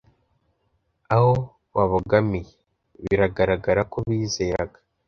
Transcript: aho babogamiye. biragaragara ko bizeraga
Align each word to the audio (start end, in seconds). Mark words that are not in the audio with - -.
aho 1.15 1.31
babogamiye. 1.75 2.51
biragaragara 3.03 3.81
ko 3.91 3.97
bizeraga 4.07 4.77